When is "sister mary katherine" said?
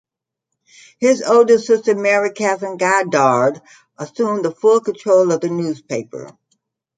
1.59-2.77